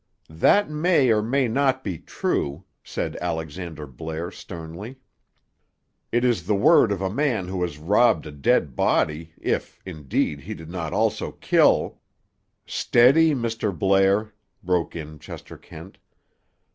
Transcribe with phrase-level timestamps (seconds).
[0.31, 4.95] "That may or may not be true," said Alexander Blair sternly.
[6.11, 10.39] "It is the word of a man who has robbed a dead body, if, indeed,
[10.41, 11.99] he did not also kill—"
[12.65, 13.77] "Steady, Mr.
[13.77, 14.33] Blair,"
[14.63, 15.99] broke in Chester Kent.